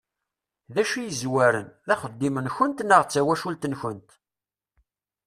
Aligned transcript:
D 0.73 0.75
acu 0.81 0.95
i 0.99 1.03
yezwaren, 1.07 1.67
d 1.87 1.89
axeddim-nkent 1.93 2.79
neɣ 2.83 3.01
d 3.03 3.09
tawacult-nkent? 3.13 4.09